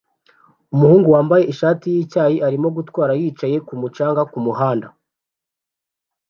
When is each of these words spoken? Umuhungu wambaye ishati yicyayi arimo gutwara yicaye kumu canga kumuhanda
Umuhungu 0.73 1.07
wambaye 1.15 1.43
ishati 1.53 1.85
yicyayi 1.95 2.37
arimo 2.47 2.67
gutwara 2.77 3.13
yicaye 3.21 3.55
kumu 3.67 3.87
canga 3.95 4.23
kumuhanda 4.31 4.87